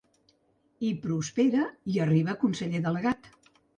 [0.87, 3.31] Hi prospera i arriba a conseller delegat.